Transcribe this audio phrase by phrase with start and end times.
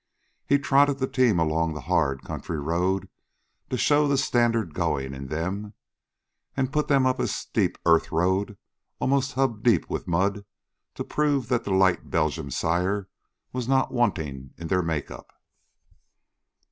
[0.47, 3.07] He trotted the team along the hard county road
[3.69, 5.75] to show the standard going in them,
[6.57, 8.57] and put them up a steep earthroad,
[8.99, 10.43] almost hub deep with mud,
[10.95, 13.09] to prove that the light Belgian sire
[13.53, 15.33] was not wanting in their make up.